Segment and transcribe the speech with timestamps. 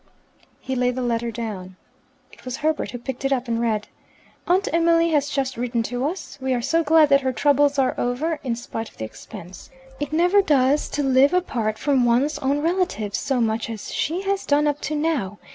[0.59, 1.75] He laid the letter down.
[2.31, 3.87] It was Herbert who picked it up, and read:
[4.47, 6.39] "Aunt Emily has just written to us.
[6.41, 9.69] We are so glad that her troubles are over, in spite of the expense.
[9.99, 14.43] It never does to live apart from one's own relatives so much as she has
[14.47, 15.37] done up to now.